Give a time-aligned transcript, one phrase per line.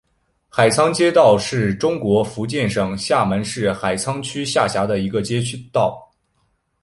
[0.49, 5.39] 海沧街道是中国福建省厦门市海沧区下辖的一个街
[5.71, 5.95] 道。